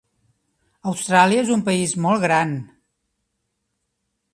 Austràlia 0.93 1.45
és 1.45 1.53
un 1.57 1.63
país 1.69 1.95
molt 2.07 2.27
gran. 2.27 2.59